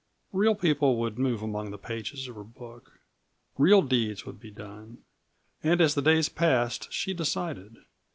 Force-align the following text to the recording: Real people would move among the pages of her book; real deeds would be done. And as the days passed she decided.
Real 0.33 0.55
people 0.55 0.95
would 0.95 1.19
move 1.19 1.43
among 1.43 1.69
the 1.69 1.77
pages 1.77 2.27
of 2.27 2.35
her 2.35 2.43
book; 2.43 2.99
real 3.59 3.83
deeds 3.83 4.25
would 4.25 4.39
be 4.39 4.49
done. 4.49 5.03
And 5.61 5.79
as 5.79 5.93
the 5.93 6.01
days 6.01 6.27
passed 6.27 6.91
she 6.91 7.13
decided. 7.13 7.77